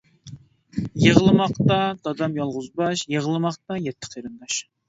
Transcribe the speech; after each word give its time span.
يىغلىماقتا 1.03 1.77
دادام 2.07 2.39
يالغۇز 2.39 2.73
باش، 2.81 3.07
يىغلىماقتا 3.17 3.81
يەتتە 3.89 4.15
قېرىنداش. 4.17 4.61